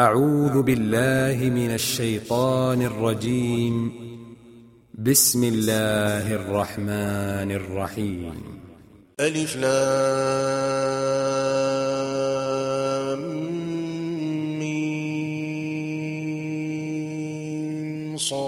أعوذ 0.00 0.62
بالله 0.62 1.50
من 1.50 1.74
الشيطان 1.74 2.82
الرجيم. 2.82 3.92
بسم 4.94 5.44
الله 5.44 6.34
الرحمن 6.34 7.50
الرحيم. 7.50 8.60
ألف 9.20 9.56
لام 9.56 10.16
صاد. 18.16 18.47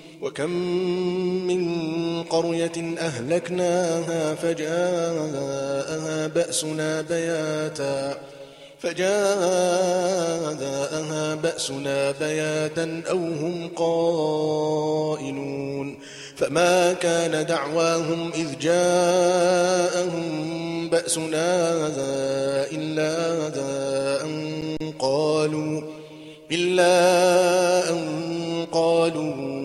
وكم 0.21 0.51
من 1.47 2.23
قرية 2.23 2.95
أهلكناها 2.99 4.35
فجاءها 4.35 6.27
بأسنا 6.27 7.01
بياتا 7.01 8.17
فجاءها 8.79 9.15
بأسنا 11.35 12.11
بياتا 12.11 13.01
أو 13.09 13.17
هم 13.17 13.69
قائلون 13.75 15.31
فما 16.35 16.93
كان 16.93 17.45
دعواهم 17.45 18.31
إذ 18.35 18.59
جاءهم 18.59 20.21
بأسنا 20.89 21.87
إلا 22.71 23.37
أن 24.23 24.77
قالوا 24.99 25.81
إلا 26.51 27.89
أن 27.89 28.01
قالوا 28.71 29.60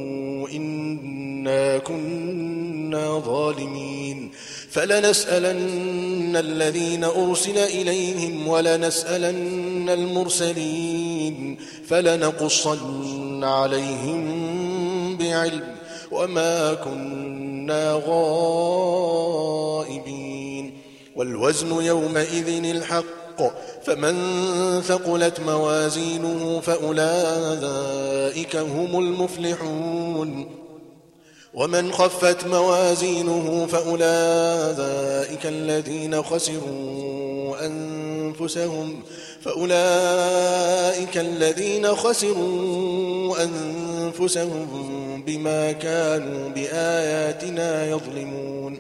إنا 1.47 1.79
كنا 1.79 3.23
ظالمين. 3.27 4.31
فلنسألن 4.71 6.37
الذين 6.37 7.05
أرسل 7.05 7.59
إليهم 7.59 8.49
ولنسألن 8.49 9.89
المرسلين. 9.89 11.57
فلنقصن 11.89 13.45
عليهم 13.45 14.27
بعلم 15.17 15.75
وما 16.13 16.75
كنا 16.75 18.03
غائبين. 18.07 19.61
والوزن 21.17 21.83
يومئذ 21.83 22.65
الحق. 22.65 23.07
فمن 23.87 24.17
ثقلت 24.81 25.41
موازينه 25.41 26.61
فأولئك 26.61 28.57
هم 28.57 28.99
المفلحون. 28.99 30.47
ومن 31.57 31.93
خفت 31.93 32.47
موازينه 32.47 33.67
فأولئك 33.67 35.47
الذين 35.47 36.23
خسروا 36.23 37.67
أنفسهم 37.67 39.03
فأولئك 39.45 41.17
الذين 41.17 41.87
خسروا 41.87 43.37
أنفسهم 43.45 45.23
بما 45.27 45.73
كانوا 45.73 46.49
بآياتنا 46.49 47.87
يظلمون. 47.87 48.79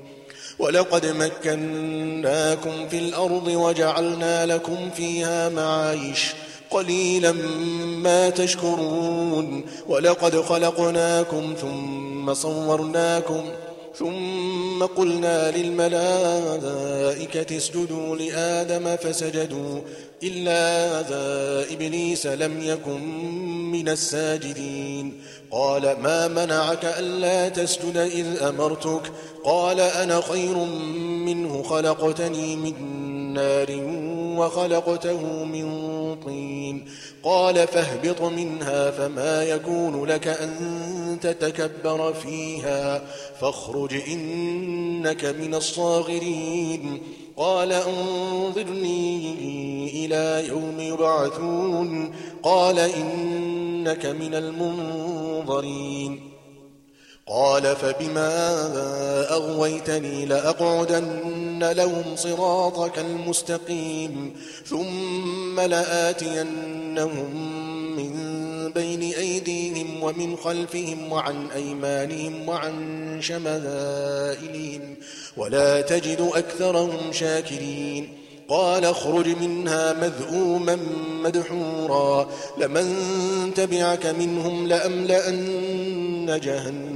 ولقد 0.58 1.06
مكناكم 1.06 2.88
في 2.90 2.98
الأرض 2.98 3.48
وجعلنا 3.48 4.46
لكم 4.46 4.90
فيها 4.96 5.48
معايش. 5.48 6.34
قليلا 6.70 7.32
ما 8.02 8.30
تشكرون 8.30 9.64
ولقد 9.88 10.40
خلقناكم 10.40 11.54
ثم 11.60 12.34
صورناكم 12.34 13.44
ثم 13.98 14.84
قلنا 14.96 15.56
للملائكة 15.56 17.56
اسجدوا 17.56 18.16
لآدم 18.16 18.96
فسجدوا 18.96 19.80
إلا 20.22 21.02
ذا 21.02 21.64
إبليس 21.74 22.26
لم 22.26 22.62
يكن 22.62 23.00
من 23.72 23.88
الساجدين. 23.88 25.22
قال 25.50 25.96
ما 26.02 26.28
منعك 26.28 26.84
ألا 26.84 27.48
تسجد 27.48 27.96
إذ 27.96 28.42
أمرتك؟ 28.42 29.12
قال 29.44 29.80
أنا 29.80 30.20
خير 30.20 30.56
منه 31.26 31.62
خلقتني 31.62 32.56
من 32.56 32.74
نار 33.36 33.80
وخلقته 34.38 35.44
من 35.44 35.66
طين. 36.24 36.88
قال 37.22 37.66
فاهبط 37.66 38.22
منها 38.22 38.90
فما 38.90 39.44
يكون 39.44 40.04
لك 40.04 40.28
أن 40.28 41.18
تتكبر 41.22 42.12
فيها. 42.12 43.02
فاخرج 43.40 43.94
إنك 44.08 45.24
من 45.24 45.54
الصاغرين. 45.54 47.02
قال 47.36 47.72
أنظرني 47.72 49.34
إلى 50.04 50.48
يوم 50.48 50.80
يبعثون. 50.80 52.14
قال 52.42 52.78
إنك 52.78 54.06
من 54.06 54.34
المنظرين. 54.34 56.35
قال 57.28 57.76
فبما 57.76 58.30
أغويتني 59.30 60.26
لأقعدن 60.26 61.72
لهم 61.72 62.04
صراطك 62.16 62.98
المستقيم 62.98 64.36
ثم 64.66 65.60
لآتينهم 65.60 67.36
من 67.96 68.12
بين 68.72 69.02
أيديهم 69.02 70.02
ومن 70.02 70.36
خلفهم 70.36 71.12
وعن 71.12 71.50
أيمانهم 71.50 72.48
وعن 72.48 72.72
شمائلهم 73.20 74.94
ولا 75.36 75.80
تجد 75.80 76.30
أكثرهم 76.34 77.12
شاكرين 77.12 78.08
قال 78.48 78.84
اخرج 78.84 79.28
منها 79.28 79.92
مذءوما 79.92 80.78
مدحورا 81.24 82.28
لمن 82.58 82.94
تبعك 83.56 84.06
منهم 84.06 84.66
لأملأن 84.66 86.40
جهنم 86.42 86.95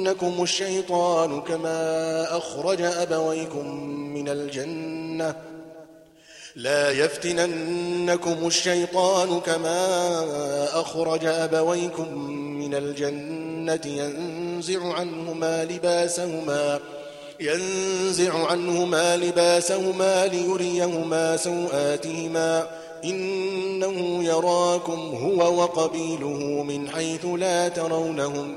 يفتننكم 0.00 0.42
الشيطان 0.42 1.40
كما 1.40 2.36
أخرج 2.36 2.82
أبويكم 2.82 3.84
من 4.14 4.28
الجنة. 4.28 5.34
لا 6.56 6.90
يفتننكم 6.90 8.46
الشيطان 8.46 9.40
كما 9.40 10.80
أخرج 10.80 11.24
أبويكم 11.24 12.14
من 12.32 12.74
الجنة. 12.74 13.80
ينزع 13.84 14.92
عنهما 14.92 15.64
لباسهما 15.64 16.80
ينزع 17.40 18.46
عنهما 18.46 19.16
لباسهما 19.16 20.26
ليريهما 20.26 21.36
سوآتهما. 21.36 22.66
إنه 23.04 24.24
يراكم 24.24 25.00
هو 25.00 25.62
وقبيله 25.62 26.62
من 26.62 26.88
حيث 26.90 27.24
لا 27.24 27.68
ترونهم. 27.68 28.56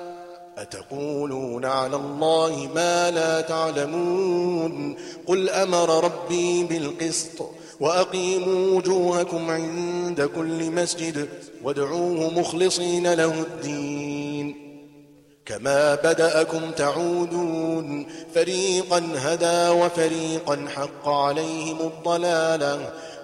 أتقولون 0.61 1.65
على 1.65 1.95
الله 1.95 2.69
ما 2.75 3.11
لا 3.11 3.41
تعلمون 3.41 4.95
قل 5.27 5.49
أمر 5.49 6.03
ربي 6.03 6.63
بالقسط 6.63 7.49
وأقيموا 7.79 8.77
وجوهكم 8.77 9.49
عند 9.49 10.21
كل 10.21 10.71
مسجد 10.71 11.29
وادعوه 11.63 12.39
مخلصين 12.39 13.13
له 13.13 13.41
الدين. 13.41 14.71
كما 15.45 15.95
بدأكم 15.95 16.71
تعودون 16.71 18.05
فريقا 18.35 19.03
هدى 19.15 19.79
وفريقا 19.79 20.65
حق 20.75 21.09
عليهم 21.09 21.77
الضلالة 21.79 22.93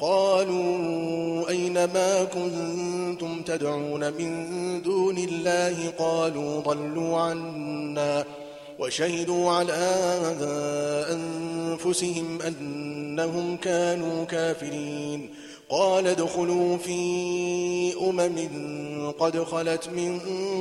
قالوا 0.00 1.48
أين 1.48 1.74
ما 1.74 2.24
كنتم 2.24 3.42
تدعون 3.42 4.12
من 4.12 4.82
دون 4.82 5.18
الله 5.18 5.90
قالوا 5.98 6.60
ضلوا 6.60 7.18
عنا 7.18 8.24
وشهدوا 8.78 9.50
على 9.50 9.72
أنفسهم 11.10 12.42
أنهم 12.42 13.56
كانوا 13.56 14.24
كافرين 14.24 15.30
قال 15.68 16.06
ادخلوا 16.06 16.76
في 16.76 17.00
أمم 18.00 19.10
قد 19.10 19.38
خلت 19.42 19.88
من 19.88 20.18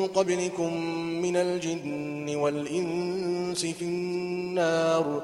قبلكم 0.07 0.77
من 1.21 1.35
الجن 1.35 2.35
والإنس 2.35 3.65
في 3.65 3.81
النار 3.81 5.23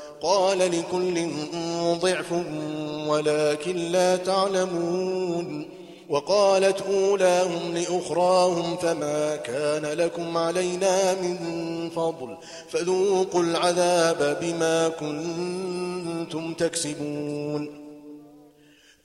قال 0.21 0.59
لكل 0.59 1.29
ضعف 1.99 2.31
ولكن 3.07 3.75
لا 3.75 4.17
تعلمون. 4.17 5.67
وقالت 6.09 6.81
أولاهم 6.81 7.73
لأخراهم 7.73 8.77
فما 8.77 9.35
كان 9.35 9.85
لكم 9.85 10.37
علينا 10.37 11.13
من 11.13 11.37
فضل 11.89 12.37
فذوقوا 12.69 13.43
العذاب 13.43 14.37
بما 14.41 14.89
كنتم 14.89 16.53
تكسبون. 16.53 17.81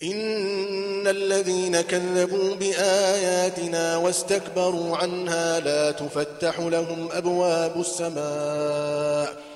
إن 0.02 1.06
الذين 1.06 1.80
كذبوا 1.80 2.54
بآياتنا 2.54 3.96
واستكبروا 3.96 4.96
عنها 4.96 5.60
لا 5.60 5.90
تفتح 5.90 6.60
لهم 6.60 7.08
أبواب 7.12 7.80
السماء. 7.80 9.55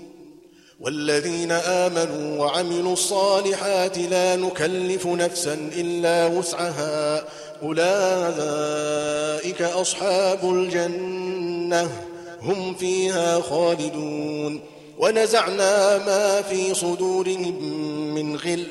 والذين 0.81 1.51
آمنوا 1.51 2.45
وعملوا 2.45 2.93
الصالحات 2.93 3.97
لا 3.97 4.35
نكلف 4.35 5.07
نفسا 5.07 5.53
إلا 5.53 6.25
وسعها. 6.25 7.23
أولئك 7.63 9.61
أصحاب 9.61 10.39
الجنة. 10.43 11.89
هم 12.41 12.75
فيها 12.75 13.41
خالدون. 13.41 14.61
ونزعنا 14.99 15.97
ما 15.97 16.41
في 16.41 16.73
صدورهم 16.73 17.63
من 18.15 18.35
غل 18.35 18.67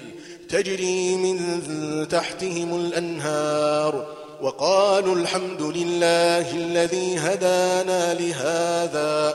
تجري 0.49 1.17
من 1.17 1.69
تحتهم 2.09 2.75
الأنهار. 2.75 4.07
وقالوا 4.43 5.15
الحمد 5.15 5.63
لله 5.63 6.57
الذي 6.57 7.19
هدانا 7.19 8.15
لهذا. 8.15 9.35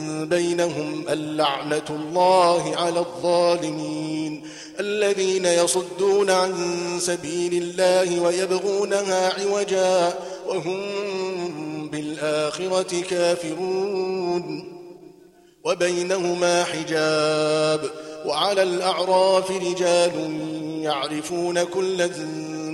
بينهم 0.25 1.05
اللعنة 1.09 1.85
الله 1.89 2.75
على 2.75 2.99
الظالمين 2.99 4.43
الذين 4.79 5.45
يصدون 5.45 6.29
عن 6.29 6.53
سبيل 6.99 7.63
الله 7.63 8.19
ويبغونها 8.19 9.33
عوجا 9.41 10.13
وهم 10.47 10.79
بالآخرة 11.89 13.01
كافرون 13.09 14.71
وبينهما 15.63 16.63
حجاب 16.63 17.89
وعلى 18.25 18.63
الأعراف 18.63 19.51
رجال 19.51 20.11
يعرفون 20.81 21.63
كلا 21.63 22.09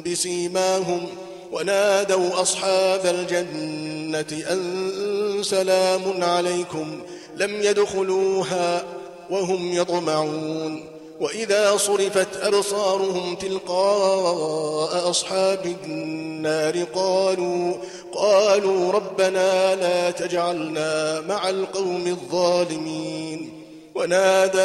بسيماهم 0.06 1.08
ونادوا 1.52 2.42
أصحاب 2.42 3.06
الجنة 3.06 4.52
أن 4.52 5.44
سلام 5.44 6.24
عليكم 6.24 7.02
لم 7.38 7.62
يدخلوها 7.62 8.84
وهم 9.30 9.74
يطمعون 9.74 10.84
وإذا 11.20 11.78
صرفت 11.78 12.38
أبصارهم 12.42 13.36
تلقاء 13.36 15.10
أصحاب 15.10 15.76
النار 15.86 16.84
قالوا 16.84 17.74
قالوا 18.14 18.92
ربنا 18.92 19.76
لا 19.76 20.12
تجعلنا 20.12 21.22
مع 21.22 21.50
القوم 21.50 22.08
الظالمين 22.08 23.50
ونادى 23.96 24.60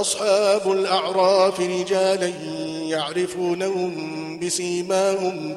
أصحاب 0.00 0.72
الأعراف 0.72 1.60
رجالا 1.60 2.28
يعرفونهم 2.88 4.38
بسيماهم 4.38 5.56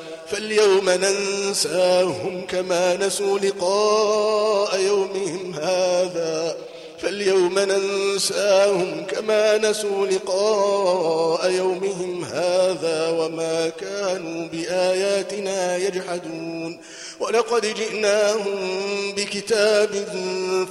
فاليوم 0.31 0.89
ننساهم 0.89 2.45
كما 2.47 2.95
نسوا 2.95 3.39
لقاء 3.39 4.79
يومهم 4.79 5.53
هذا. 5.53 6.55
فاليوم 7.01 7.59
ننساهم 7.59 9.05
كما 9.05 9.57
نسوا 9.57 10.07
لقاء 10.07 11.51
يومهم 11.51 12.23
هذا 12.23 13.09
وما 13.09 13.69
كانوا 13.69 14.47
بآياتنا 14.47 15.77
يجحدون. 15.77 16.79
ولقد 17.19 17.65
جئناهم 17.65 18.59
بكتاب 19.17 19.89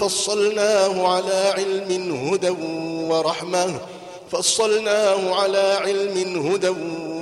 فصلناه 0.00 1.08
على 1.08 1.52
علم 1.56 2.28
هدى 2.32 2.50
ورحمة. 3.10 3.80
فصلناه 4.32 5.34
على 5.34 5.78
علم 5.80 6.46
هدى 6.52 6.68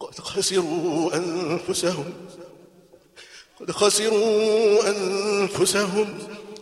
قد 0.00 0.20
خسروا 0.20 1.16
أنفسهم. 1.16 2.12
قد 3.60 3.70
خسروا 3.70 4.90
أنفسهم 4.90 6.18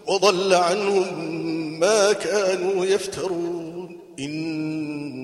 وضل 0.06 0.54
عنهم 0.54 1.80
ما 1.80 2.12
كانوا 2.12 2.84
يفترون. 2.84 4.00
إن 4.18 4.75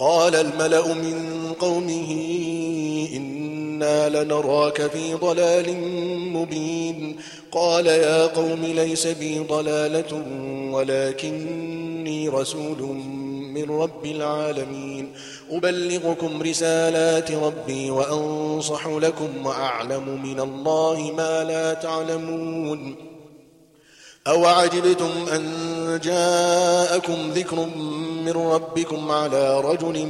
قال 0.00 0.34
الملأ 0.34 0.94
من 0.94 1.52
قومه 1.60 2.10
إنا 3.16 4.08
لنراك 4.08 4.86
في 4.86 5.14
ضلال 5.14 5.76
مبين. 6.32 7.16
قال 7.52 7.86
يا 7.86 8.26
قوم 8.26 8.64
ليس 8.64 9.06
بي 9.06 9.38
ضلالة 9.38 10.22
ولكني 10.72 12.28
رسول 12.28 12.82
من 13.54 13.70
رب 13.70 14.06
العالمين. 14.06 15.12
أبلغكم 15.50 16.42
رسالات 16.42 17.32
ربي 17.32 17.90
وأنصح 17.90 18.86
لكم 18.86 19.46
وأعلم 19.46 20.22
من 20.22 20.40
الله 20.40 21.12
ما 21.16 21.44
لا 21.44 21.74
تعلمون. 21.74 22.94
أو 24.26 24.46
عجبتم 24.46 25.10
أن 25.34 26.00
جاءكم 26.04 27.30
ذكر 27.30 27.68
من 28.24 28.32
ربكم 28.32 29.10
على 29.10 29.60
رجل 29.60 30.06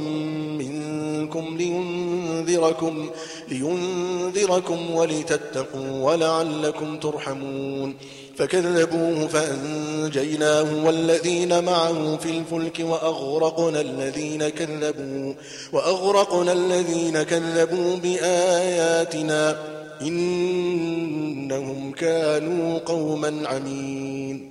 منكم 0.57 1.57
لينذركم, 1.57 3.09
لينذركم 3.47 4.91
ولتتقوا 4.91 6.11
ولعلكم 6.11 6.99
ترحمون. 6.99 7.95
فكذبوه 8.37 9.27
فأنجيناه 9.27 10.85
والذين 10.85 11.63
معه 11.63 12.17
في 12.17 12.29
الفلك 12.29 12.79
وأغرقنا 12.79 13.81
الذين 13.81 14.49
كذبوا 14.49 15.33
وأغرقنا 15.73 16.53
الذين 16.53 17.23
كذبوا 17.23 17.95
بآياتنا. 17.95 19.59
إنهم 20.01 21.91
كانوا 21.91 22.79
قوما 22.79 23.41
عمين. 23.45 24.50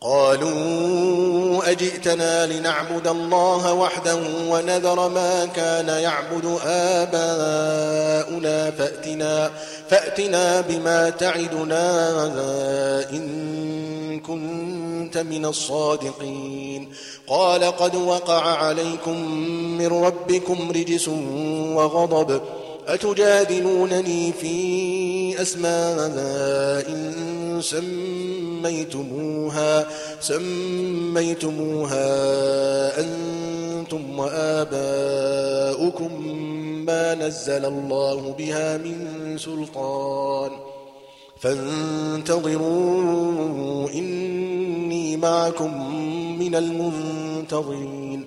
قالوا 0.00 1.70
أجئتنا 1.70 2.46
لنعبد 2.46 3.06
الله 3.06 3.72
وحده 3.72 4.18
ونذر 4.48 5.08
ما 5.08 5.46
كان 5.46 5.88
يعبد 5.88 6.58
آباؤنا 6.64 8.70
فأتنا, 8.70 9.50
فأتنا 9.88 10.60
بما 10.60 11.10
تعدنا 11.10 12.26
إن 13.10 14.20
كنت 14.20 15.18
من 15.18 15.44
الصادقين. 15.44 16.92
قال 17.26 17.64
قد 17.64 17.96
وقع 17.96 18.42
عليكم 18.42 19.30
من 19.78 19.86
ربكم 19.86 20.70
رجس 20.70 21.08
وغضب 21.74 22.40
أتجادلونني 22.88 24.32
في 24.32 25.42
أسماء 25.42 26.88
سميتموها 27.60 29.86
سميتموها 30.20 32.00
أنتم 33.00 34.18
وآباؤكم 34.18 36.12
ما 36.86 37.14
نزل 37.14 37.64
الله 37.64 38.34
بها 38.38 38.76
من 38.76 39.36
سلطان. 39.38 40.50
فانتظروا 41.40 42.58
إني 43.90 45.16
معكم 45.16 45.92
من 46.38 46.54
المنتظرين. 46.54 48.26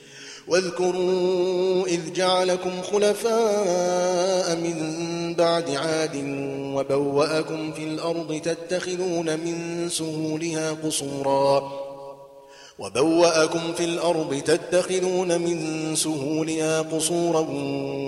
واذكروا 0.47 1.87
إذ 1.87 2.13
جعلكم 2.13 2.81
خلفاء 2.81 4.55
من 4.55 4.77
بعد 5.33 5.69
عاد 5.69 6.15
وبوأكم 6.75 7.73
في 7.73 7.83
الأرض 7.83 8.41
تتخذون 8.43 9.39
من 9.39 9.89
سهولها 9.89 10.71
قصورا. 10.83 11.71
وبوأكم 12.79 13.73
في 13.77 13.83
الأرض 13.83 14.41
تتخذون 14.45 15.41
من 15.41 15.95
سهولها 15.95 16.81
قصورا 16.81 17.47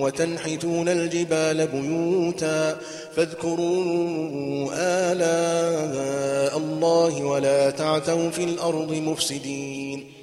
وتنحتون 0.02 0.90
الجبال 0.90 1.68
بيوتا 1.68 2.78
فاذكروا 3.16 4.70
آلاء 4.74 6.58
الله 6.58 7.24
ولا 7.24 7.70
تعتوا 7.70 8.30
في 8.30 8.44
الأرض 8.44 8.92
مفسدين. 8.92 10.23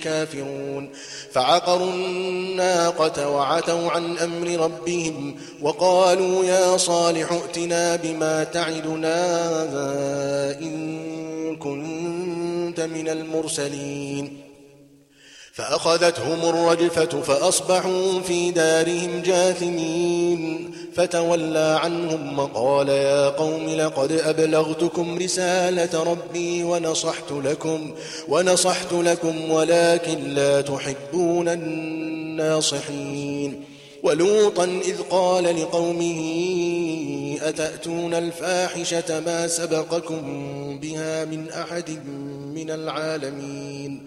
كافرون 0.00 0.90
فعقروا 1.32 1.90
الناقة 1.90 3.28
وعتوا 3.28 3.90
عن 3.90 4.18
أمر 4.18 4.64
ربهم 4.64 5.36
وقالوا 5.62 6.44
يا 6.44 6.76
صالح 6.76 7.32
ائتنا 7.32 7.96
بما 7.96 8.44
تعدنا 8.44 9.18
إن 10.60 11.56
كنت 11.56 12.80
من 12.80 13.08
المرسلين. 13.08 14.49
فأخذتهم 15.52 16.48
الرجفة 16.48 17.22
فأصبحوا 17.22 18.20
في 18.20 18.50
دارهم 18.50 19.22
جاثمين. 19.22 20.70
فتولى 20.94 21.78
عنهم 21.82 22.38
وقال 22.38 22.88
يا 22.88 23.28
قوم 23.28 23.68
لقد 23.68 24.12
أبلغتكم 24.12 25.18
رسالة 25.18 26.02
ربي 26.02 26.64
ونصحت 26.64 27.32
لكم 27.32 27.94
ونصحت 28.28 28.92
لكم 28.92 29.50
ولكن 29.50 30.34
لا 30.34 30.60
تحبون 30.60 31.48
الناصحين. 31.48 33.00
ولوطا 34.02 34.64
إذ 34.64 35.02
قال 35.10 35.44
لقومه 35.44 36.20
أتأتون 37.42 38.14
الفاحشة 38.14 39.20
ما 39.20 39.46
سبقكم 39.46 40.20
بها 40.82 41.24
من 41.24 41.50
أحد 41.50 41.90
من 42.54 42.70
العالمين؟ 42.70 44.06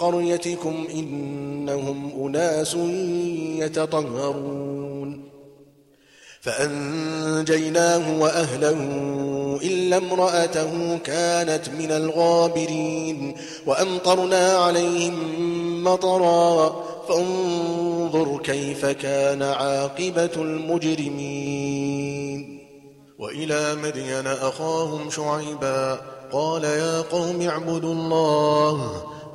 قريتكم 0.00 0.86
إنهم 0.94 2.26
أناس 2.26 2.74
يتطهرون. 3.58 5.30
فأنجيناه 6.40 8.20
وأهله 8.20 8.80
إلا 9.62 9.96
امرأته 9.96 10.96
كانت 10.96 11.68
من 11.78 11.90
الغابرين. 11.90 13.36
وأمطرنا 13.66 14.56
عليهم 14.56 15.14
مطرا. 15.84 16.84
فانظر 17.08 18.40
كيف 18.44 18.86
كان 18.86 19.42
عاقبة 19.42 20.30
المجرمين. 20.36 21.70
وإلى 23.18 23.74
مدين 23.74 24.26
أخاهم 24.26 25.10
شعيبا 25.10 26.00
قال 26.32 26.64
يا 26.64 27.00
قوم 27.00 27.42
اعبدوا 27.42 27.94
الله. 27.94 29.02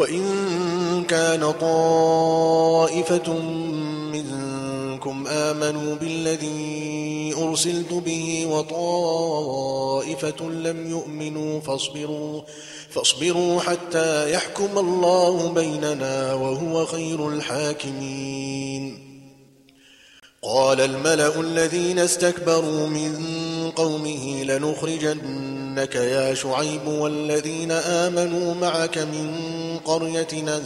وإن 0.00 1.04
كان 1.08 1.52
طائفة 1.52 3.32
منكم 4.12 5.26
آمنوا 5.26 5.94
بالذي 5.94 7.34
أرسلت 7.38 7.92
به 7.92 8.46
وطائفة 8.46 9.70
لم 10.50 10.90
يؤمنوا 10.90 11.60
فاصبروا 11.60 12.42
فاصبروا 12.90 13.60
حتى 13.60 14.32
يحكم 14.32 14.78
الله 14.78 15.52
بيننا 15.52 16.34
وهو 16.34 16.86
خير 16.86 17.28
الحاكمين. 17.28 19.10
قال 20.42 20.80
الملأ 20.80 21.40
الذين 21.40 21.98
استكبروا 21.98 22.86
من 22.86 23.12
قومه 23.76 24.42
لنخرجنك 24.42 25.94
يا 25.94 26.34
شعيب 26.34 26.86
والذين 26.86 27.72
آمنوا 27.72 28.54
معك 28.54 28.98
من 28.98 29.30
قريتنا 29.84 30.60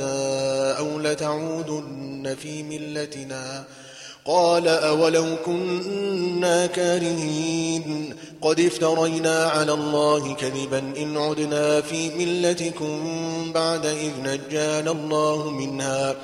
أو 0.78 0.98
لتعودن 0.98 2.36
في 2.42 2.62
ملتنا 2.62 3.64
قال 4.24 4.68
أولو 4.68 5.36
كنا 5.44 6.66
كارهين 6.66 8.14
قد 8.42 8.60
افترينا 8.60 9.44
على 9.44 9.72
الله 9.72 10.34
كذبا 10.34 10.78
إن 10.78 11.16
عدنا 11.16 11.80
في 11.80 12.10
ملتكم 12.10 13.02
بعد 13.54 13.86
إذ 13.86 14.12
نجانا 14.22 14.90
الله 14.90 15.50
منها 15.50 16.14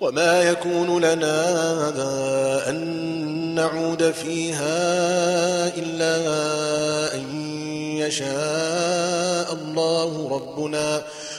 وما 0.00 0.42
يكون 0.42 1.04
لنا 1.04 2.70
أن 2.70 2.78
نعود 3.54 4.10
فيها 4.10 4.76
إلا 5.76 6.14
أن 7.14 7.24
يشاء 7.98 9.52
الله 9.52 10.28
ربنا 10.30 11.02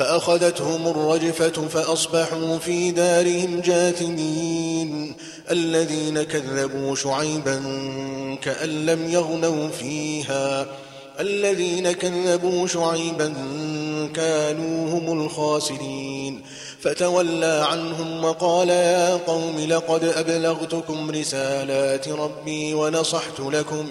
فأخذتهم 0.00 0.86
الرجفة 0.86 1.68
فأصبحوا 1.68 2.58
في 2.58 2.90
دارهم 2.90 3.60
جاثمين. 3.60 5.16
الذين 5.50 6.22
كذبوا 6.22 6.94
شعيبا 6.94 7.62
كأن 8.42 8.86
لم 8.86 9.10
يغنوا 9.10 9.68
فيها. 9.68 10.66
الذين 11.20 11.92
كذبوا 11.92 12.66
شعيبا 12.66 13.34
كانوا 14.14 14.98
هم 14.98 15.22
الخاسرين. 15.22 16.42
فتولى 16.80 17.66
عنهم 17.70 18.24
وقال 18.24 18.68
يا 18.68 19.16
قوم 19.16 19.60
لقد 19.68 20.04
أبلغتكم 20.04 21.10
رسالات 21.10 22.08
ربي 22.08 22.74
ونصحت 22.74 23.40
لكم. 23.40 23.90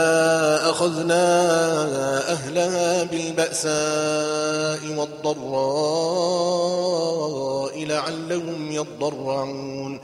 أخذنا 0.81 2.31
أهلها 2.31 3.03
بالبأساء 3.03 4.81
والضراء 4.97 5.45
لعلهم 7.85 8.71
يضرعون. 8.71 10.01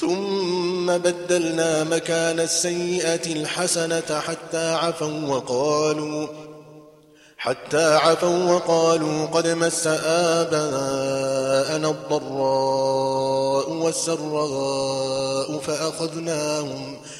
ثم 0.00 0.86
بدلنا 0.98 1.84
مكان 1.84 2.40
السيئة 2.40 3.32
الحسنة 3.32 4.20
حتى 4.20 4.74
عفوا 4.74 5.26
وقالوا 5.28 6.26
حتى 7.38 7.94
عفوا 7.94 8.52
وقالوا 8.54 9.26
قد 9.26 9.46
مس 9.46 9.86
آباءنا 10.36 11.88
الضراء 11.90 13.70
والسراء 13.70 15.58
فأخذناهم. 15.58 15.60
فأخذناهم 15.60 17.19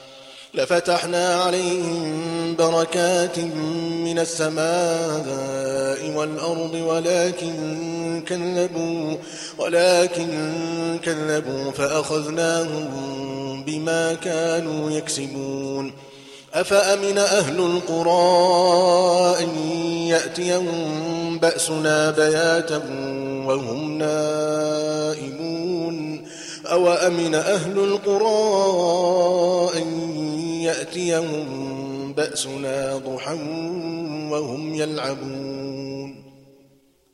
لفتحنا 0.53 1.35
عليهم 1.35 2.55
بركات 2.55 3.39
من 3.39 4.19
السماء 4.19 6.11
والأرض 6.15 6.73
ولكن 6.73 8.23
كذبوا 8.27 9.15
ولكن 9.57 10.29
كذبوا 11.03 11.71
فأخذناهم 11.71 12.87
بما 13.63 14.13
كانوا 14.13 14.91
يكسبون. 14.91 15.93
أفأمن 16.53 17.17
أهل 17.17 17.59
القرى 17.59 18.23
أن 19.39 19.49
يأتيهم 20.07 21.39
بأسنا 21.39 22.11
بياتا 22.11 22.81
وهم 23.45 23.97
نائمون؟ 23.97 25.41
أو 26.65 26.87
أمن 26.87 27.35
أهل 27.35 27.79
القرى 27.79 28.31
أن 29.81 29.87
يأتيهم 30.61 32.13
بأسنا 32.13 32.97
ضحى 32.97 33.33
وهم 34.31 34.75
يلعبون. 34.75 36.23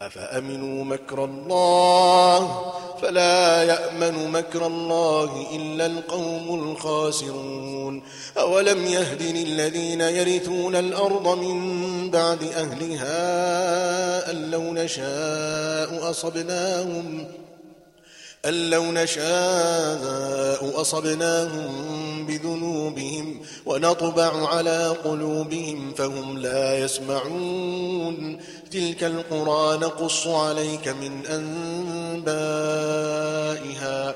أفأمنوا 0.01 0.83
مكر 0.83 1.25
الله؟ 1.25 2.61
فلا 3.01 3.63
يأمن 3.63 4.31
مكر 4.31 4.67
الله 4.67 5.47
إلا 5.55 5.85
القوم 5.85 6.59
الخاسرون. 6.59 8.03
أولم 8.37 8.85
يهدن 8.85 9.35
الذين 9.35 10.01
يرثون 10.01 10.75
الأرض 10.75 11.39
من 11.39 12.09
بعد 12.09 12.43
أهلها 12.43 14.31
أن 14.31 14.51
لو 14.51 14.61
نشاء 14.61 16.09
أصبناهم 16.09 17.25
أن 18.47 18.69
لو 18.69 18.83
نشاء 18.83 20.81
أصبناهم 20.81 22.25
بذنوبهم 22.25 23.39
ونطبع 23.65 24.47
على 24.47 24.95
قلوبهم 25.03 25.93
فهم 25.93 26.37
لا 26.37 26.77
يسمعون. 26.77 28.39
تلك 28.71 29.03
القرى 29.03 29.77
نقص 29.77 30.27
عليك 30.27 30.87
من 30.87 31.25
أنبائها. 32.25 34.15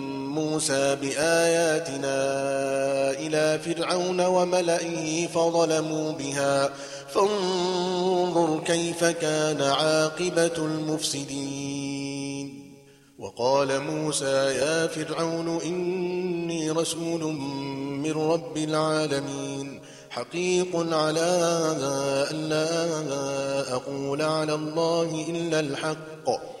موسى 0.31 0.95
بآياتنا 0.95 2.15
إلى 3.11 3.59
فرعون 3.59 4.21
وملئه 4.21 5.27
فظلموا 5.27 6.11
بها. 6.11 6.69
فانظر 7.13 8.59
كيف 8.65 9.03
كان 9.03 9.61
عاقبة 9.61 10.57
المفسدين. 10.57 12.01
وقال 13.19 13.81
موسى 13.81 14.25
يا 14.25 14.87
فرعون 14.87 15.61
إني 15.61 16.71
رسول 16.71 17.23
من 18.03 18.11
رب 18.11 18.57
العالمين. 18.57 19.81
حقيق 20.09 20.75
على 20.75 21.29
أن 22.31 22.49
لا 22.49 23.73
أقول 23.73 24.21
على 24.21 24.53
الله 24.53 25.25
إلا 25.29 25.59
الحق. 25.59 26.60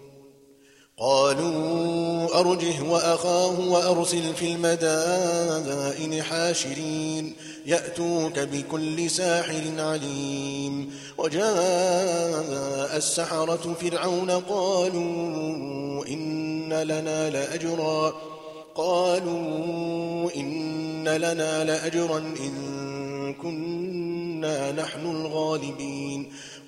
قالوا 1.01 2.39
أرجه 2.39 2.81
وأخاه 2.83 3.59
وأرسل 3.59 4.33
في 4.35 4.51
المدائن 4.51 6.23
حاشرين 6.23 7.33
يأتوك 7.65 8.39
بكل 8.39 9.09
ساحر 9.09 9.63
عليم 9.77 10.93
وجاء 11.17 12.97
السحرة 12.97 13.75
فرعون 13.81 14.31
قالوا 14.31 16.07
إن 16.07 16.73
لنا 16.73 17.29
لأجرا 17.29 18.13
قالوا 18.75 20.35
إن 20.35 21.07
لنا 21.07 21.63
لأجرا 21.63 22.17
إن 22.17 23.33
كنا 23.33 24.71
نحن 24.71 25.05
الغالبين 25.05 26.31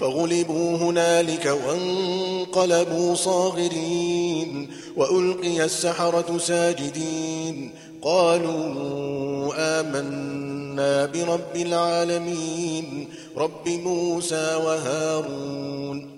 فغلبوا 0.00 0.76
هنالك 0.76 1.46
وانقلبوا 1.66 3.14
صاغرين 3.14 4.70
وألقي 4.96 5.64
السحرة 5.64 6.38
ساجدين 6.38 7.70
قالوا 8.02 9.52
آمنا 9.80 11.06
برب 11.06 11.56
العالمين 11.56 13.08
رب 13.36 13.68
موسى 13.68 14.54
وهارون 14.64 16.17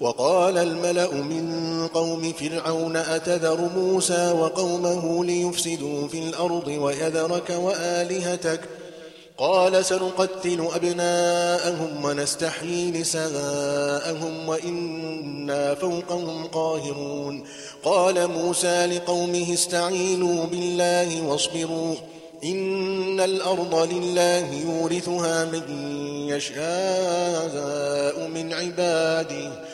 وقال 0.00 0.58
الملأ 0.58 1.14
من 1.14 1.88
قوم 1.94 2.32
فرعون 2.32 2.96
أتذر 2.96 3.70
موسى 3.76 4.30
وقومه 4.30 5.24
ليفسدوا 5.24 6.08
في 6.08 6.18
الأرض 6.18 6.66
ويذرك 6.66 7.50
وآلهتك؟ 7.50 8.60
قال 9.38 9.84
سنقتل 9.84 10.68
أبناءهم 10.74 12.04
ونستحيي 12.04 12.90
نساءهم 12.90 14.48
وإنا 14.48 15.74
فوقهم 15.74 16.46
قاهرون. 16.46 17.44
قال 17.84 18.28
موسى 18.28 18.86
لقومه 18.86 19.54
استعينوا 19.54 20.46
بالله 20.46 21.22
واصبروا 21.22 21.94
إن 22.44 23.20
الأرض 23.20 23.92
لله 23.92 24.54
يورثها 24.54 25.44
من 25.44 25.62
يشاء 26.28 28.28
من 28.28 28.52
عباده. 28.52 29.73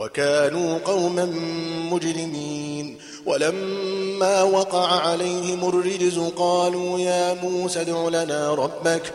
وكانوا 0.00 0.78
قوما 0.78 1.24
مجرمين. 1.92 2.98
ولما 3.26 4.42
وقع 4.42 4.86
عليهم 4.86 5.68
الرجز 5.68 6.18
قالوا 6.36 6.98
يا 6.98 7.34
موسى 7.34 7.80
ادع 7.80 8.08
لنا 8.08 8.54
ربك. 8.54 9.12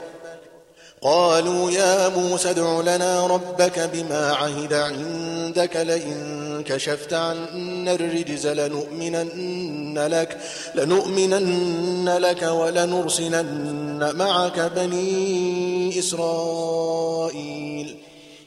قالوا 1.02 1.72
يا 1.72 2.10
موسى 2.10 2.50
ادع 2.50 2.82
لنا 2.82 3.28
ربك 3.28 3.90
بما 3.94 4.32
عهد 4.32 4.74
عندك 4.74 5.76
لئن 5.76 6.64
كشفت 6.66 7.14
عنا 7.14 7.94
الرجز 7.94 8.48
لنؤمنن 8.48 10.08
لك 10.08 10.38
لنؤمنن 10.76 12.10
لك 12.10 12.44
ولنرسلن 12.44 14.12
معك 14.16 14.72
بني 14.76 16.00
إسرائيل. 16.00 17.96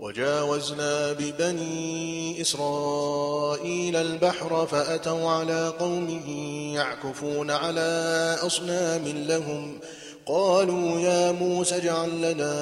وجاوزنا 0.00 1.12
ببني 1.12 2.40
إسرائيل 2.40 3.96
البحر 3.96 4.66
فأتوا 4.66 5.30
على 5.30 5.72
قومه 5.78 6.30
يعكفون 6.74 7.50
على 7.50 8.36
أصنام 8.42 9.02
لهم. 9.06 9.78
قالوا 10.26 11.00
يا 11.00 11.32
موسى 11.32 11.76
اجعل 11.76 12.32
لنا 12.32 12.52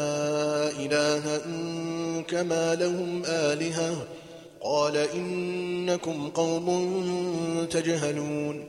إلها 0.70 1.38
كما 2.28 2.74
لهم 2.74 3.22
آلهة. 3.26 3.96
قال 4.62 4.96
إنكم 4.96 6.28
قوم 6.28 7.66
تجهلون. 7.70 8.68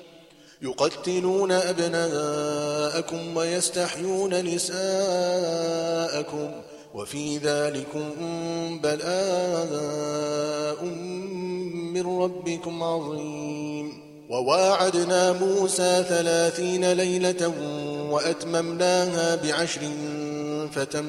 يقتلون 0.61 1.51
أبناءكم 1.51 3.37
ويستحيون 3.37 4.55
نساءكم 4.55 6.51
وفي 6.93 7.37
ذلكم 7.37 8.09
بلاء 8.83 10.85
من 11.93 12.21
ربكم 12.21 12.83
عظيم. 12.83 14.01
وواعدنا 14.29 15.31
موسى 15.31 16.05
ثلاثين 16.09 16.91
ليلة 16.91 17.53
وأتممناها 18.11 19.35
بعشر 19.35 19.81
فتم 20.71 21.05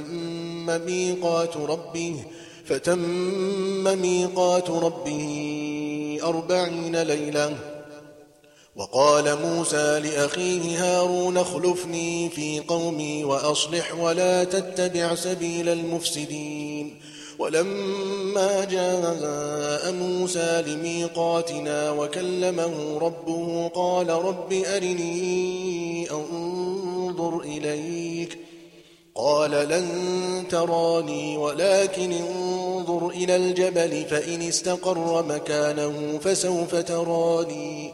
ميقات 0.86 1.56
ربه 1.56 2.16
فتم 2.64 4.02
ميقات 4.02 4.70
ربه 4.70 6.18
أربعين 6.22 7.02
ليلة 7.02 7.71
وقال 8.76 9.38
موسى 9.42 10.00
لأخيه 10.00 10.84
هارون 10.84 11.36
اخلفني 11.36 12.30
في 12.30 12.60
قومي 12.60 13.24
وأصلح 13.24 13.94
ولا 13.98 14.44
تتبع 14.44 15.14
سبيل 15.14 15.68
المفسدين. 15.68 17.00
ولما 17.38 18.64
جاء 18.64 19.92
موسى 19.92 20.62
لميقاتنا 20.66 21.90
وكلمه 21.90 22.98
ربه 22.98 23.68
قال 23.68 24.08
رب 24.08 24.52
أرني 24.52 26.10
أنظر 26.10 27.40
إليك. 27.40 28.38
قال 29.14 29.50
لن 29.50 29.88
تراني 30.50 31.36
ولكن 31.36 32.12
انظر 32.12 33.08
إلى 33.08 33.36
الجبل 33.36 34.04
فإن 34.10 34.42
استقر 34.42 35.24
مكانه 35.28 36.18
فسوف 36.24 36.74
تراني. 36.74 37.92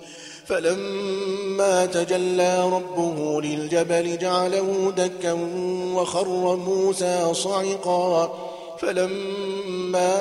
فلما 0.48 1.86
تجلى 1.86 2.70
ربه 2.72 3.42
للجبل 3.42 4.18
جعله 4.18 4.92
دكا 4.96 5.32
وخر 5.94 6.56
موسى 6.56 7.34
صعقا. 7.34 8.48
فلما 8.80 10.16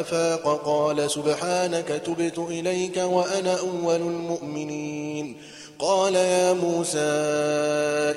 أفاق 0.00 0.62
قال 0.64 1.10
سبحانك 1.10 2.02
تبت 2.06 2.38
إليك 2.38 2.96
وأنا 2.96 3.58
أول 3.58 3.96
المؤمنين. 3.96 5.36
قال 5.78 6.14
يا 6.14 6.52
موسى 6.52 6.98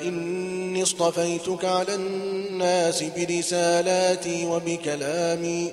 إني 0.02 0.82
اصطفيتك 0.82 1.64
على 1.64 1.94
الناس 1.94 3.02
برسالاتي 3.02 4.46
وبكلامي. 4.46 5.72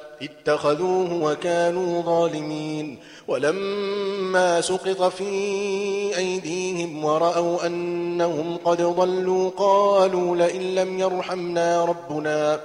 اتخذوه 0.21 1.23
وكانوا 1.23 2.01
ظالمين 2.01 2.97
ولما 3.27 4.61
سقط 4.61 5.03
في 5.03 5.27
أيديهم 6.17 7.05
ورأوا 7.05 7.65
أنهم 7.65 8.57
قد 8.65 8.81
ضلوا 8.81 9.49
قالوا 9.57 10.35
لئن 10.35 10.75
لم 10.75 10.99
يرحمنا 10.99 11.85
ربنا 11.85 12.59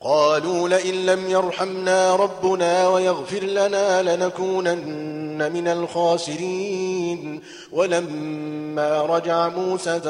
قالوا 0.00 0.68
لئن 0.68 1.06
لم 1.06 1.30
يرحمنا 1.30 2.16
ربنا 2.16 2.88
ويغفر 2.88 3.44
لنا 3.44 4.02
لنكونن 4.16 5.52
من 5.52 5.68
الخاسرين 5.68 7.42
ولما 7.72 9.02
رجع 9.02 9.48
موسى 9.48 10.00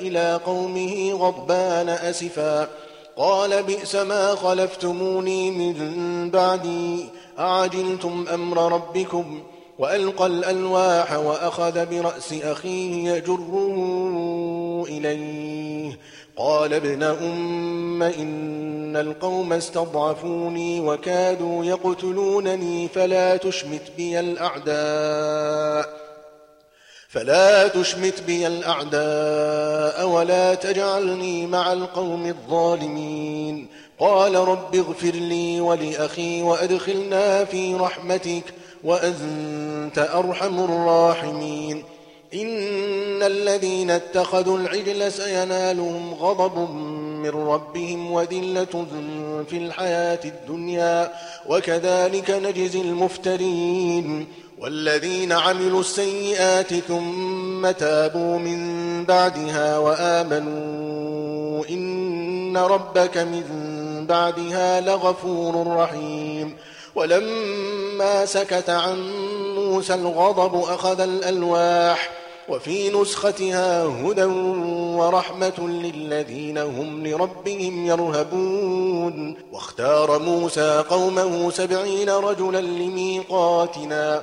إلى 0.00 0.40
قومه 0.46 1.12
غضبان 1.12 1.88
أسفا 1.88 2.68
قال 3.16 3.62
بئس 3.62 3.94
ما 3.94 4.34
خلفتموني 4.34 5.50
من 5.50 6.30
بعدي 6.30 7.08
أعجلتم 7.38 8.24
أمر 8.34 8.72
ربكم؟ 8.72 9.42
وألقى 9.78 10.26
الألواح 10.26 11.12
وأخذ 11.12 11.86
برأس 11.86 12.34
أخيه 12.42 13.12
يجره 13.12 14.84
إليه. 14.88 15.98
قال 16.36 16.74
ابن 16.74 17.02
أم 17.02 18.02
إن 18.02 18.96
القوم 18.96 19.52
استضعفوني 19.52 20.80
وكادوا 20.80 21.64
يقتلونني 21.64 22.88
فلا 22.88 23.36
تشمت 23.36 23.82
بي 23.96 24.20
الأعداء. 24.20 26.01
فلا 27.12 27.68
تشمت 27.68 28.22
بي 28.22 28.46
الأعداء 28.46 30.08
ولا 30.08 30.54
تجعلني 30.54 31.46
مع 31.46 31.72
القوم 31.72 32.26
الظالمين. 32.26 33.66
قال 33.98 34.34
رب 34.34 34.74
اغفر 34.74 35.10
لي 35.10 35.60
ولأخي 35.60 36.42
وأدخلنا 36.42 37.44
في 37.44 37.74
رحمتك 37.74 38.42
وأنت 38.84 40.08
أرحم 40.14 40.64
الراحمين. 40.64 41.84
إن 42.34 43.22
الذين 43.22 43.90
اتخذوا 43.90 44.58
العجل 44.58 45.12
سينالهم 45.12 46.14
غضب 46.14 46.70
من 47.22 47.30
ربهم 47.30 48.12
وذلة 48.12 48.86
في 49.50 49.56
الحياة 49.56 50.20
الدنيا. 50.24 51.12
وكذلك 51.48 52.30
نجزي 52.30 52.80
المفترين. 52.80 54.26
والذين 54.62 55.32
عملوا 55.32 55.80
السيئات 55.80 56.74
ثم 56.74 57.70
تابوا 57.70 58.38
من 58.38 58.60
بعدها 59.04 59.78
وآمنوا 59.78 61.64
إن 61.70 62.56
ربك 62.56 63.18
من 63.18 63.44
بعدها 64.06 64.80
لغفور 64.80 65.76
رحيم. 65.76 66.56
ولما 66.94 68.26
سكت 68.26 68.70
عن 68.70 69.10
موسى 69.54 69.94
الغضب 69.94 70.60
أخذ 70.60 71.00
الألواح 71.00 72.10
وفي 72.48 73.00
نسختها 73.00 73.84
هدى 73.84 74.24
ورحمة 74.98 75.58
للذين 75.58 76.58
هم 76.58 77.06
لربهم 77.06 77.86
يرهبون. 77.86 79.36
واختار 79.52 80.18
موسى 80.18 80.84
قومه 80.90 81.50
سبعين 81.50 82.10
رجلا 82.10 82.60
لميقاتنا 82.60 84.22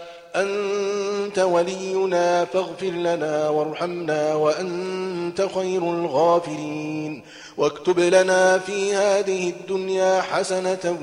أنت 0.35 1.39
ولينا 1.39 2.45
فاغفر 2.45 2.87
لنا 2.87 3.49
وارحمنا 3.49 4.35
وأنت 4.35 5.47
خير 5.55 5.81
الغافرين. 5.81 7.23
واكتب 7.57 7.99
لنا 7.99 8.59
في 8.59 8.95
هذه 8.95 9.49
الدنيا 9.49 10.21
حسنة 10.21 10.97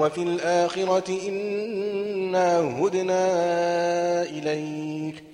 وفي 0.00 0.22
الآخرة 0.22 1.18
إنا 1.28 2.60
هدنا 2.60 3.22
إليك. 4.22 5.33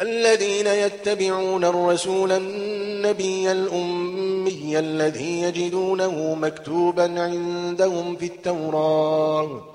الذين 0.00 0.66
يتبعون 0.66 1.64
الرسول 1.64 2.32
النبي 2.32 3.52
الأمي 3.52 4.78
الذي 4.78 5.42
يجدونه 5.42 6.34
مكتوبا 6.34 7.20
عندهم 7.20 8.16
في 8.16 8.26
التوراة. 8.26 9.68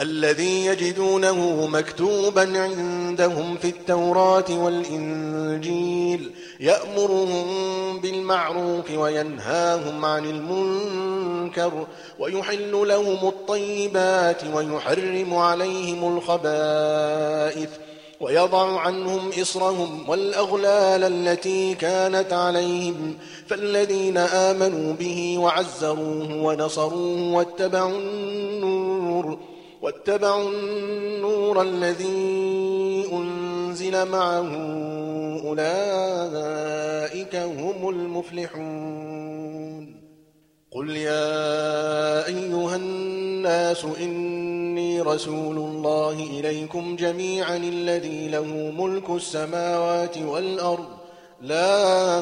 الذي 0.00 0.66
يجدونه 0.66 1.66
مكتوبا 1.66 2.60
عندهم 2.60 3.56
في 3.56 3.68
التوراة 3.68 4.44
والإنجيل. 4.50 6.30
يأمرهم 6.60 7.46
بالمعروف 8.00 8.90
وينهاهم 8.90 10.04
عن 10.04 10.24
المنكر 10.24 11.86
ويحل 12.18 12.88
لهم 12.88 13.28
الطيبات 13.28 14.44
ويحرم 14.54 15.34
عليهم 15.34 16.16
الخبائث. 16.16 17.70
ويضع 18.20 18.80
عنهم 18.80 19.30
إصرهم 19.40 20.08
والأغلال 20.08 21.04
التي 21.04 21.74
كانت 21.74 22.32
عليهم 22.32 23.16
فالذين 23.46 24.16
آمنوا 24.16 24.92
به 24.92 25.38
وعزروه 25.38 26.42
ونصروه 26.42 27.32
واتبعوا 27.32 27.98
النور 27.98 29.38
واتبعوا 29.82 30.50
النور 30.50 31.62
الذي 31.62 33.08
أنزل 33.12 34.08
معه 34.08 34.50
أولئك 35.44 37.36
هم 37.36 37.88
المفلحون. 37.88 39.49
قل 40.72 40.90
يا 40.90 42.26
أيها 42.26 42.76
الناس 42.76 43.84
إني 43.84 45.00
رسول 45.00 45.56
الله 45.56 46.12
إليكم 46.12 46.96
جميعا 46.96 47.56
الذي 47.56 48.28
له 48.28 48.72
ملك 48.78 49.10
السماوات 49.10 50.18
والأرض. 50.18 50.86
لا 51.42 52.18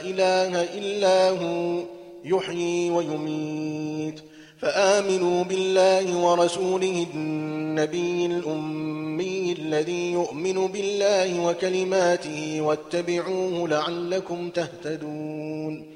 إله 0.00 0.62
إلا 0.78 1.30
هو 1.30 1.82
يحيي 2.24 2.90
ويميت. 2.90 4.20
فآمنوا 4.58 5.44
بالله 5.44 6.16
ورسوله 6.16 7.06
النبي 7.14 8.26
الأمي 8.26 9.52
الذي 9.58 10.12
يؤمن 10.12 10.66
بالله 10.66 11.46
وكلماته 11.46 12.60
واتبعوه 12.60 13.68
لعلكم 13.68 14.50
تهتدون. 14.50 15.95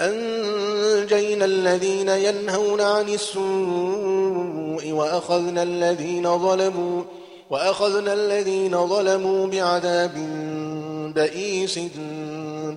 أنجينا 0.00 1.44
الذين 1.44 2.08
ينهون 2.08 2.80
عن 2.80 3.08
السوء 3.08 4.92
وأخذنا 4.92 5.62
الذين 5.62 6.38
ظلموا 6.38 7.02
وأخذنا 7.50 8.12
الذين 8.12 8.86
ظلموا 8.86 9.46
بعذاب 9.46 10.14
بئيس 11.14 11.78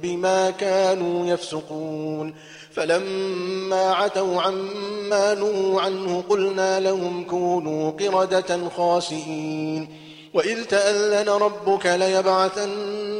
بما 0.01 0.49
كانوا 0.49 1.28
يفسقون. 1.28 2.34
فلما 2.74 3.91
عتوا 3.91 4.41
عما 4.41 5.34
نهوا 5.34 5.82
عنه 5.82 6.24
قلنا 6.30 6.80
لهم 6.80 7.24
كونوا 7.24 7.91
قردة 7.91 8.69
خاسئين. 8.78 9.88
وإذ 10.34 10.63
تأذن 10.63 11.30
ربك 11.30 11.86
ليبعثن 11.86 12.69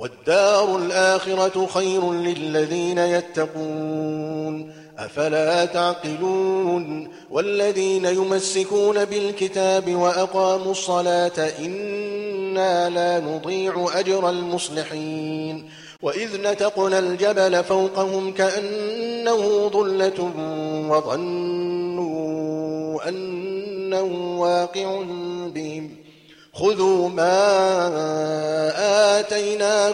والدار 0.00 0.76
الآخرة 0.76 1.66
خير 1.66 2.12
للذين 2.12 2.98
يتقون. 2.98 4.72
أفلا 4.98 5.64
تعقلون؟ 5.64 7.08
والذين 7.30 8.04
يمسكون 8.04 9.04
بالكتاب 9.04 9.94
وأقاموا 9.94 10.72
الصلاة 10.72 11.52
إنا 11.58 12.90
لا 12.90 13.20
نضيع 13.20 13.88
أجر 13.94 14.30
المصلحين. 14.30 15.70
وإذ 16.02 16.42
نتقنا 16.42 16.98
الجبل 16.98 17.64
فوقهم 17.64 18.32
كأنه 18.32 19.68
ظلة 19.68 20.30
وظنوا 20.88 22.28
أنه 23.08 24.38
واقع 24.40 25.02
بهم. 25.54 25.96
خذوا 26.52 27.08
ما 27.08 28.39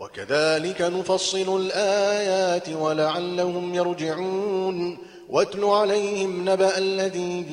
وكذلك 0.00 0.82
نفصل 0.82 1.60
الآيات 1.60 2.68
ولعلهم 2.68 3.74
يرجعون. 3.74 4.98
واتل 5.30 5.64
عليهم 5.64 6.48
نبأ 6.48 6.78
الذي 6.78 7.44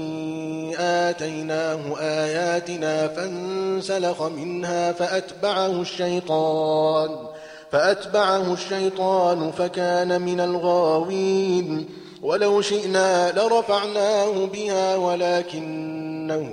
آتيناه 0.79 1.99
آياتنا 1.99 3.07
فانسلخ 3.07 4.21
منها 4.21 4.91
فأتبعه 4.91 5.81
الشيطان 5.81 7.09
فأتبعه 7.71 8.53
الشيطان 8.53 9.51
فكان 9.51 10.21
من 10.21 10.39
الغاوين. 10.39 11.89
ولو 12.21 12.61
شئنا 12.61 13.31
لرفعناه 13.31 14.45
بها 14.45 14.95
ولكنه 14.95 16.49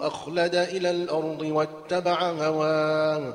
أخلد 0.00 0.54
إلى 0.54 0.90
الأرض 0.90 1.40
واتبع 1.42 2.30
هواه. 2.30 3.34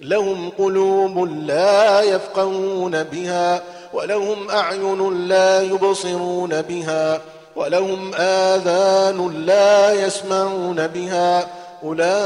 لهم 0.00 0.50
قلوب 0.58 1.18
لا 1.18 2.00
يفقهون 2.00 3.02
بها 3.02 3.62
ولهم 3.92 4.50
أعين 4.50 5.28
لا 5.28 5.62
يبصرون 5.62 6.62
بها 6.62 7.20
ولهم 7.56 8.14
آذان 8.14 9.44
لا 9.46 10.06
يسمعون 10.06 10.86
بها. 10.86 11.46
أولئك 11.84 12.16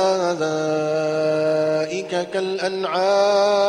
كالأنعام 2.31 3.69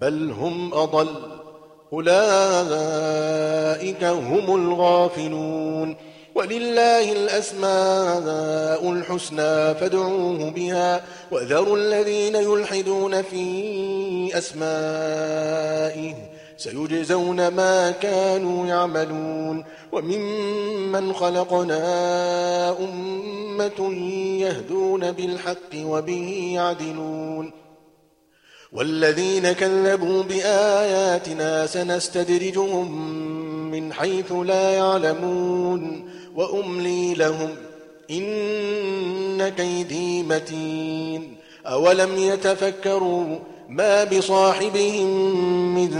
بل 0.00 0.30
هم 0.30 0.74
أضل. 0.74 1.08
أولئك 1.92 2.14
هم 4.04 4.54
الغافلون. 4.54 5.96
ولله 6.36 7.12
الأسماء 7.12 8.92
الحسنى 8.92 9.74
فادعوه 9.74 10.50
بها 10.50 11.02
وذروا 11.30 11.78
الذين 11.78 12.34
يلحدون 12.34 13.22
في 13.22 14.38
أسمائه 14.38 16.14
سيجزون 16.56 17.48
ما 17.48 17.90
كانوا 17.90 18.66
يعملون 18.66 19.64
وممن 19.92 21.12
خلقنا 21.12 21.80
أمة 22.78 23.94
يهدون 24.40 25.12
بالحق 25.12 25.74
وبه 25.76 26.50
يعدلون 26.54 27.52
والذين 28.72 29.52
كذبوا 29.52 30.22
بآياتنا 30.22 31.66
سنستدرجهم 31.66 33.16
من 33.70 33.92
حيث 33.92 34.32
لا 34.32 34.70
يعلمون 34.70 36.15
وأملي 36.36 37.14
لهم 37.14 37.50
إن 38.10 39.48
كيدي 39.48 40.22
متين. 40.22 41.36
أولم 41.66 42.16
يتفكروا 42.16 43.38
ما 43.68 44.04
بصاحبهم 44.04 45.08
من 45.74 45.90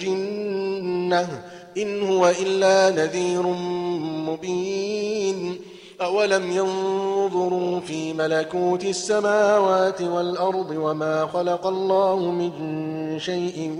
جنة 0.00 1.42
إن 1.76 2.02
هو 2.02 2.28
إلا 2.28 2.90
نذير 2.90 3.42
مبين. 4.28 5.60
أولم 6.00 6.50
ينظروا 6.50 7.80
في 7.80 8.12
ملكوت 8.12 8.84
السماوات 8.84 10.02
والأرض 10.02 10.70
وما 10.70 11.26
خلق 11.26 11.66
الله 11.66 12.16
من 12.16 12.52
شيء 13.18 13.76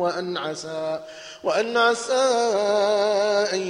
وأن 0.00 0.36
عسى, 0.36 1.00
وأن 1.44 1.76
عسى 1.76 2.14
أن 3.52 3.60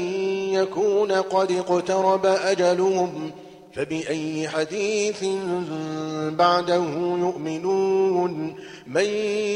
يكون 0.53 1.12
قد 1.12 1.53
اقترب 1.53 2.27
أجلهم 2.27 3.31
فبأي 3.75 4.49
حديث 4.49 5.25
بعده 6.31 6.85
يؤمنون؟ 7.19 8.57
من 8.87 9.05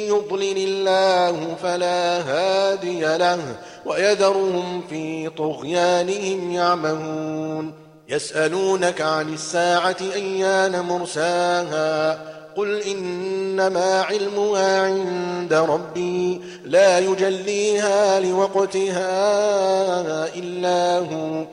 يضلل 0.08 0.56
الله 0.56 1.56
فلا 1.62 2.20
هادي 2.20 3.00
له 3.00 3.38
ويذرهم 3.86 4.82
في 4.90 5.28
طغيانهم 5.28 6.52
يعمهون. 6.52 7.72
يسألونك 8.08 9.00
عن 9.00 9.34
الساعة 9.34 9.96
أيان 10.14 10.80
مرساها؟ 10.80 12.18
قل 12.56 12.82
إنما 12.82 14.02
علمها 14.02 14.82
عند 14.82 15.54
ربي 15.54 16.40
لا 16.64 16.98
يجليها 16.98 18.20
لوقتها 18.20 19.08
إلا 20.34 20.98
هو 20.98 21.44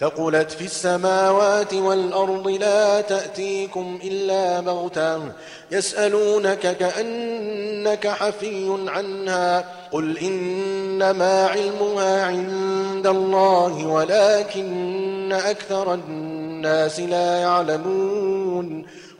ثقلت 0.00 0.50
في 0.50 0.64
السماوات 0.64 1.74
والأرض 1.74 2.48
لا 2.48 3.00
تأتيكم 3.00 3.98
إلا 4.04 4.60
بغتا 4.60 5.32
يسألونك 5.70 6.76
كأنك 6.76 8.06
حفي 8.06 8.76
عنها 8.88 9.64
قل 9.92 10.18
إنما 10.18 11.46
علمها 11.46 12.26
عند 12.26 13.06
الله 13.06 13.86
ولكن 13.86 15.32
أكثر 15.32 15.94
الناس 15.94 17.00
لا 17.00 17.38
يعلمون 17.38 18.86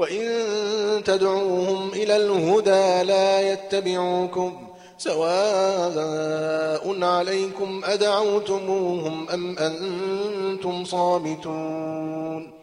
وإن 0.00 1.04
تدعوهم 1.04 1.92
إلى 1.92 2.16
الهدى 2.16 3.02
لا 3.02 3.52
يتبعوكم 3.52 4.68
سواء 4.98 7.04
عليكم 7.04 7.80
أدعوتموهم 7.84 9.28
أم 9.28 9.58
أنتم 9.58 10.84
صامتون 10.84 12.59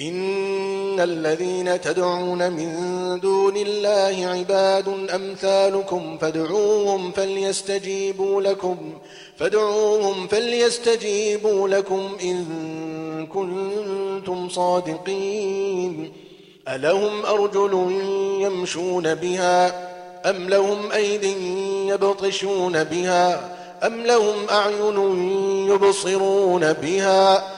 إن 0.00 1.00
الذين 1.00 1.80
تدعون 1.80 2.52
من 2.52 2.70
دون 3.20 3.56
الله 3.56 4.26
عباد 4.26 4.88
أمثالكم 5.14 6.18
فادعوهم 6.18 7.12
فليستجيبوا 7.12 8.42
لكم 8.42 8.76
فادعوهم 9.36 10.26
فليستجيبوا 10.26 11.68
لكم 11.68 12.16
إن 12.22 13.26
كنتم 13.26 14.48
صادقين 14.48 16.12
ألهم 16.68 17.26
أرجل 17.26 17.72
يمشون 18.40 19.14
بها 19.14 19.88
أم 20.30 20.48
لهم 20.48 20.92
أيد 20.92 21.24
يبطشون 21.86 22.84
بها 22.84 23.50
أم 23.86 24.00
لهم 24.02 24.48
أعين 24.50 24.98
يبصرون 25.68 26.72
بها 26.72 27.57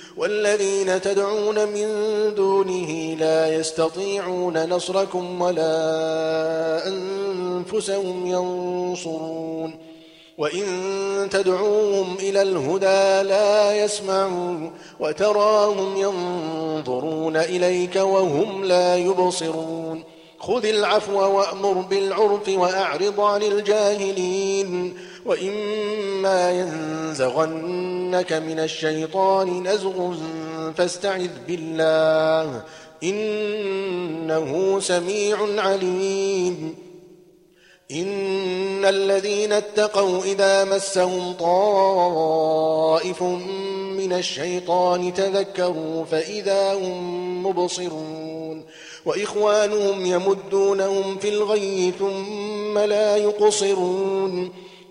والذين 0.17 1.01
تدعون 1.01 1.67
من 1.67 1.87
دونه 2.35 3.15
لا 3.19 3.55
يستطيعون 3.55 4.69
نصركم 4.69 5.41
ولا 5.41 6.87
أنفسهم 6.87 8.27
ينصرون. 8.27 9.91
وإن 10.37 11.29
تدعوهم 11.31 12.15
إلى 12.19 12.41
الهدى 12.41 13.29
لا 13.29 13.83
يسمعوا 13.83 14.69
وتراهم 14.99 15.97
ينظرون 15.97 17.37
إليك 17.37 17.95
وهم 17.95 18.65
لا 18.65 18.97
يبصرون. 18.97 20.03
خذ 20.39 20.65
العفو 20.65 21.37
وأمر 21.37 21.73
بالعرف 21.73 22.49
وأعرض 22.49 23.19
عن 23.19 23.43
الجاهلين. 23.43 24.97
وإما 25.25 26.51
ينزغنك 26.51 28.33
من 28.33 28.59
الشيطان 28.59 29.67
نزغ 29.67 30.13
فاستعذ 30.77 31.29
بالله 31.47 32.63
إنه 33.03 34.79
سميع 34.79 35.37
عليم. 35.61 36.75
إن 37.91 38.85
الذين 38.85 39.51
اتقوا 39.51 40.23
إذا 40.23 40.65
مسهم 40.65 41.33
طائف 41.33 43.23
من 43.97 44.13
الشيطان 44.13 45.13
تذكروا 45.13 46.05
فإذا 46.05 46.73
هم 46.73 47.45
مبصرون. 47.45 48.65
وإخوانهم 49.05 50.05
يمدونهم 50.05 51.17
في 51.17 51.29
الغي 51.29 51.93
ثم 51.99 52.79
لا 52.79 53.17
يقصرون. 53.17 54.70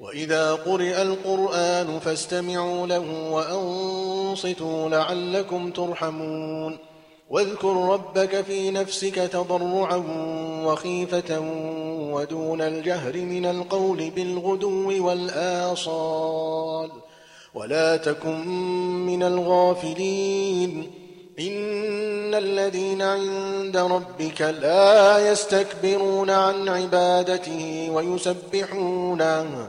وإذا 0.00 0.54
قرئ 0.54 1.02
القرآن 1.02 1.98
فاستمعوا 2.00 2.86
له 2.86 3.30
وأنصتوا 3.30 4.88
لعلكم 4.88 5.70
ترحمون 5.70 6.78
واذكر 7.30 7.88
ربك 7.92 8.40
في 8.40 8.70
نفسك 8.70 9.14
تضرعا 9.14 10.04
وخيفة 10.64 11.40
ودون 12.12 12.60
الجهر 12.60 13.16
من 13.16 13.46
القول 13.46 14.10
بالغدو 14.10 15.06
والآصال 15.06 16.90
ولا 17.54 17.96
تكن 17.96 18.46
من 19.06 19.22
الغافلين 19.22 20.90
إن 21.38 22.34
الذين 22.34 23.02
عند 23.02 23.76
ربك 23.76 24.40
لا 24.40 25.30
يستكبرون 25.30 26.30
عن 26.30 26.68
عبادته 26.68 27.90
ويسبحونه 27.90 29.68